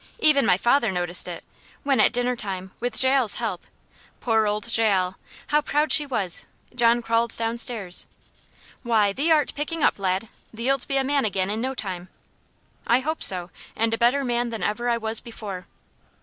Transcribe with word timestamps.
Even 0.17 0.47
my 0.47 0.57
father 0.57 0.91
noticed 0.91 1.27
it, 1.27 1.43
when 1.83 1.99
at 1.99 2.11
dinner 2.11 2.35
time, 2.35 2.71
with 2.79 2.99
Jael's 3.03 3.35
help 3.35 3.63
poor 4.19 4.47
old 4.47 4.75
Jael! 4.75 5.15
how 5.49 5.61
proud 5.61 5.91
she 5.93 6.07
was 6.07 6.47
John 6.73 7.03
crawled 7.03 7.37
downstairs. 7.37 8.07
"Why, 8.81 9.13
thee 9.13 9.31
art 9.31 9.53
picking 9.55 9.83
up, 9.83 9.99
lad! 9.99 10.27
Thee'lt 10.55 10.87
be 10.87 10.97
a 10.97 11.03
man 11.03 11.23
again 11.23 11.51
in 11.51 11.61
no 11.61 11.75
time." 11.75 12.09
"I 12.87 13.01
hope 13.01 13.21
so. 13.21 13.51
And 13.75 13.93
a 13.93 13.97
better 13.99 14.23
man 14.23 14.49
than 14.49 14.63
ever 14.63 14.89
I 14.89 14.97
was 14.97 15.19
before." 15.19 15.67